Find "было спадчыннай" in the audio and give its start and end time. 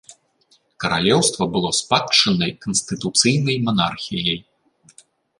1.55-2.53